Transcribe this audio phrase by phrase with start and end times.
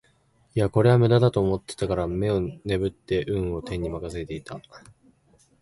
[0.55, 4.59] いやこれは駄目だと思ったから眼をねぶって運を天に任せていた